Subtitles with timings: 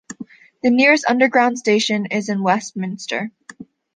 [0.63, 3.29] The nearest Underground station is Westminster.